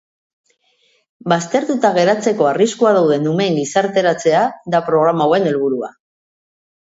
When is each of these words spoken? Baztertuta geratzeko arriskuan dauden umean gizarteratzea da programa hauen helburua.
Baztertuta 1.33 1.91
geratzeko 1.97 2.47
arriskuan 2.51 2.97
dauden 2.99 3.29
umean 3.33 3.59
gizarteratzea 3.59 4.41
da 4.75 4.81
programa 4.87 5.27
hauen 5.27 5.47
helburua. 5.51 5.93